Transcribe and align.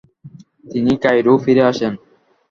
তিনি 0.65 0.91
কায়রো 1.03 1.33
ফিরে 1.43 1.63
আসেন। 1.71 1.93